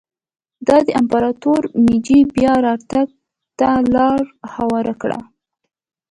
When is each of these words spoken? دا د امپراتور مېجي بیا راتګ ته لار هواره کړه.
دا 0.67 0.77
د 0.85 0.87
امپراتور 0.99 1.61
مېجي 1.85 2.19
بیا 2.35 2.53
راتګ 2.65 3.07
ته 3.59 3.69
لار 3.93 4.19
هواره 4.53 4.93
کړه. 5.01 5.19